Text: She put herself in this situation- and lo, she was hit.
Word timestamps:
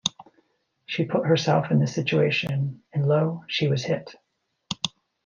She 0.87 1.05
put 1.05 1.27
herself 1.27 1.69
in 1.69 1.77
this 1.77 1.93
situation- 1.93 2.79
and 2.91 3.05
lo, 3.07 3.43
she 3.47 3.67
was 3.67 3.83
hit. 3.83 4.15